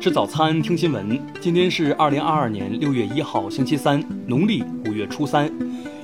[0.00, 1.20] 吃早餐，听新闻。
[1.40, 5.52] 今天是二零二二年六月一号，星期三，农历五月初三。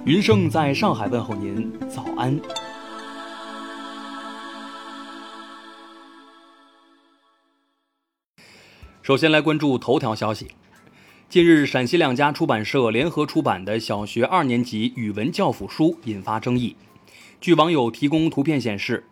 [0.05, 2.37] 云盛在上海问候您，早安。
[9.01, 10.49] 首先来关注头条消息。
[11.29, 16.75] 近日，陕西两家出版社联合出版的小学二年级语文教辅书引发争议。
[17.41, 19.05] 据网友提供图片显示，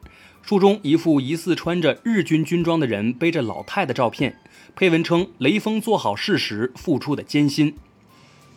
[0.42, 4.38] 书中一副疑似穿着日军军装的人背着老太的照片。
[4.74, 7.76] 配文称：“雷锋做好事时付出的艰辛。”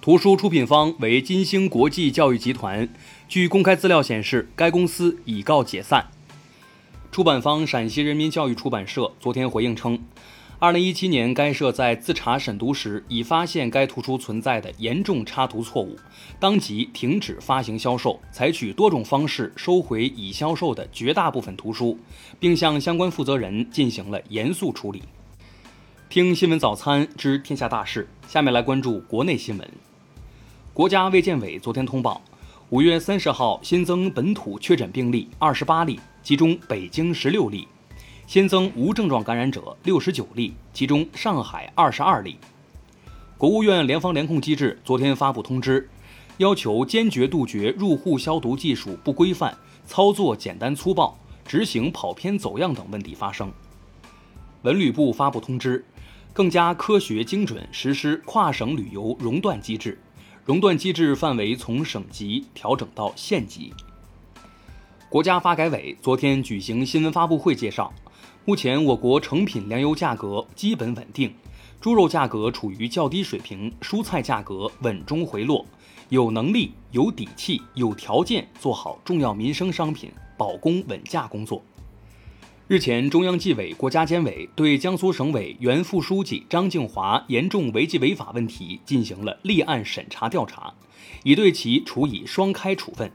[0.02, 2.88] 图书出品方为金星国际教育集团。
[3.28, 6.08] 据公开资料显示，该公司已告解散。
[7.12, 10.00] 出版方陕西人民教育出版社昨天回应称
[10.66, 15.96] ，2017年该社在自查审读时已发现该图书存在的严重插图错误，
[16.40, 22.00] 当即停止发行销售，采取多种方式收回已销售的绝大部分图书，
[22.40, 25.04] 并向相关负责人进行了严肃处理。
[26.10, 29.70] 听新闻早餐知天下大事，下面来关注国内新闻。
[30.74, 32.20] 国家卫健委昨天通报，
[32.72, 37.68] 五月三十号新增本土确诊病例二十八例，其中北京十六例；
[38.28, 42.38] 新增无症状感染者六十九例，其中上海二十二例。
[43.38, 45.90] 国务院联防联控机制昨天发布通知，
[46.38, 53.52] 要求坚决杜绝入户消毒技术不规范、操作简单粗暴、执行跑偏走样等问题发生。
[54.64, 55.84] 文旅部发布通知。
[56.34, 59.98] 更加科学精准实施跨省旅游熔断机制，
[60.44, 63.74] 熔断机制范围从省级调整到县级。
[65.08, 67.94] 国家发改委昨天举行新闻发布会介绍，
[68.46, 71.34] 目前我国成品粮油价格基本稳定，
[71.82, 75.66] 猪肉价格处于较低水平，蔬菜价格稳中回落，
[76.10, 81.64] 有能力、有底气、有条件做好重要民生商品保供稳价工作。
[82.68, 90.74] 日前，中央纪委国家监委对江苏省委原副书记张静华严重违纪违法问题进行了立案审查调查，
[91.24, 93.12] 已对其处以双开处分。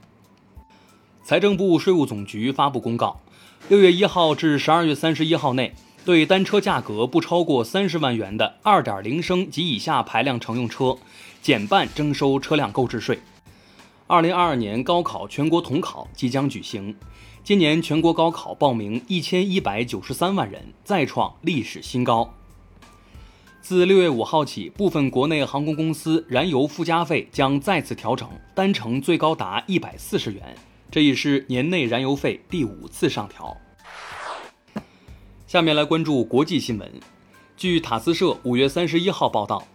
[1.25, 3.21] 财政部、税务总局发布公告，
[3.69, 5.73] 六月一号至十二月三十一号内，
[6.05, 10.97] 对单车价格不超过三十万元的二点零升及以下排量乘用车，
[11.41, 13.21] 减半征收车辆购置税。
[14.09, 16.97] 二零二二年高考全国统考即将举行。
[17.45, 22.35] 今年全国高考报名一千一百九十三万人，再创历史新高。
[23.63, 30.57] 自六月五号起，部分国内航空公司燃油附加费将再次调整，单程最高达一百四十元，
[30.91, 33.57] 这已是年内燃油费第五次上调。
[35.47, 36.91] 下面来关注国际新闻。
[37.57, 39.67] 据塔斯社五月三十一号报道，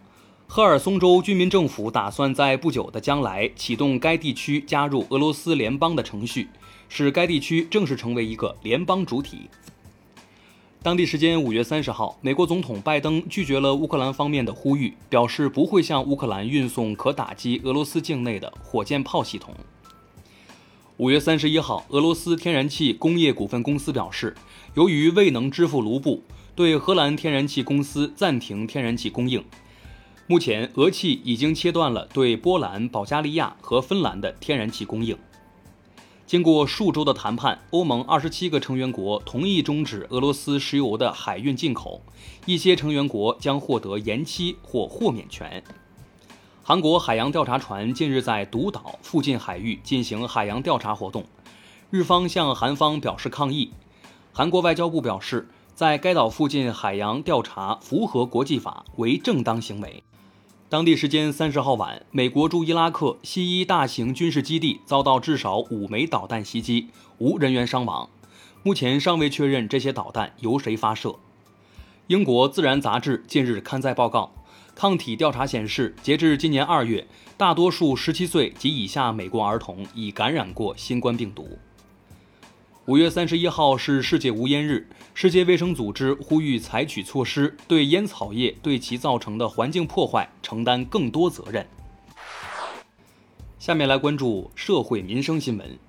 [0.47, 6.47] 赫尔松州居民政府打算在不久的将来启动该地区加入俄罗斯联邦的程序。
[6.87, 9.49] 使该地区正式成为一个联邦主体。
[10.83, 19.55] 当地时间五月三十号，美国总统拜登拒绝了乌克兰方面的呼吁，表示不会向乌克兰运送可打击俄罗斯境内的火箭炮系统。
[20.97, 24.33] 五月三十一号，俄罗斯天然气工业股份公司表示，
[24.75, 26.23] 由于未能支付卢布，
[26.55, 29.43] 对荷兰天然气公司暂停天然气供应。
[30.25, 35.17] 目前，俄气已经切断了对波兰、保加利亚和芬兰的天然气供应。
[36.25, 42.01] 经过数周的谈判，欧盟二十七个成员国同意终止俄罗斯石油的海运进口，
[42.45, 45.61] 一些成员国将获得延期或豁免权。
[46.67, 51.23] 韩国海洋调查船近日在独岛附近海域进行海洋调查活动，
[51.91, 53.69] 日方向韩方表示抗议。
[54.33, 60.01] 韩国外交部表示，在该岛附近海洋调查符合国际法，为正当行为。
[60.67, 66.87] 当地时间三十号晚，美国驻伊拉克西伊大型军事基地遭到至少五枚导弹袭击，
[67.19, 68.09] 无人员伤亡。
[68.63, 71.17] 目前尚未确认这些导弹由谁发射。
[72.07, 74.31] 英国《自然》杂志近日刊载报告，
[74.75, 81.57] 抗体调查显示，截至今年二月，大多数十七岁及以下美国儿童已感染过新冠病毒。
[82.85, 91.65] 五月三十一号是世界无烟日，世界卫生组织呼吁采取措施，对烟草业对其造成的环境破坏承担更多责任。
[93.57, 95.79] 下面来关注社会民生新闻。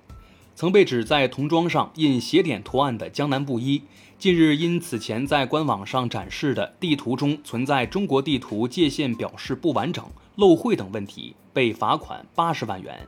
[0.57, 3.83] 曾被指在童装上印斜点图案的江南布衣，
[4.17, 10.03] 近日因此前在官网上展示的地图中存在中国地图界限表示不完整、
[10.35, 13.07] 漏绘等问题，被罚款八十万元。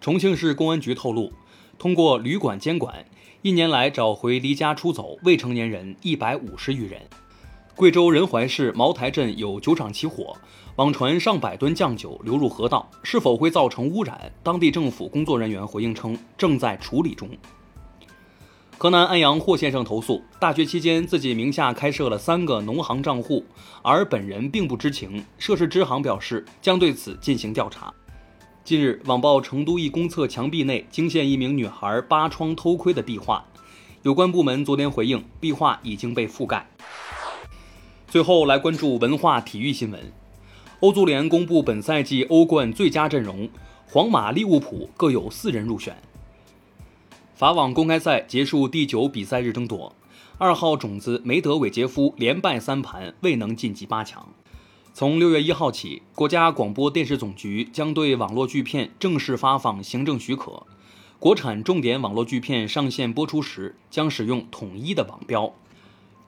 [0.00, 1.32] 重庆市公安局透露。
[1.76, 3.04] 通过旅馆监管，
[3.42, 7.00] 一年来找回离家出走未成年人一百五十余人。
[7.74, 10.36] 贵州仁怀市茅台镇有酒厂起火，
[10.80, 14.32] 网传上百吨酱酒流入河道，是否会造成污染？
[14.42, 17.28] 当地政府工作人员回应称，正在处理中。
[18.78, 23.44] 河南安阳霍先生投诉，大学期间自己名下开设了三个农行账户，
[23.82, 25.22] 而本人并不知情。
[25.36, 27.92] 涉事支行表示将对此进行调查。
[28.64, 33.44] 近日，网曝成都一公厕墙壁内惊现一名女孩扒窗偷窥的壁画，
[34.00, 36.66] 有关部门昨天回应，壁画已经被覆盖。
[38.08, 40.00] 最后来关注文化体育新闻，
[40.80, 43.46] 欧足联公布本赛季欧冠最佳阵容，
[43.86, 45.94] 皇马、利物浦各有四人入选。
[47.34, 49.94] 法网公开赛结束第九比赛日争夺，
[50.38, 54.26] 二号种子梅德韦杰夫连败三盘，未能晋级八强。
[54.94, 60.66] 从六月一号起，国家广播电视总局将对网络剧片正式发放行政许可，
[61.18, 65.52] 国产重点网络剧片上线播出时将使用统一的网标。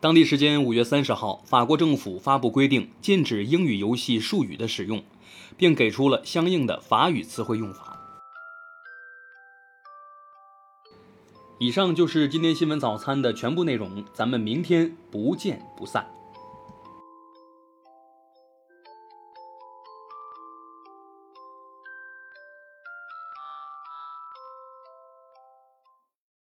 [0.02, 5.00] 当地时间五月三十号，法国政府发布规定，禁止英语游戏术语的使用，
[5.56, 7.96] 并给出了相应的法语词汇用法。
[11.60, 16.04] 以上就是今天新闻早餐的全部内容，咱们明天不见不散。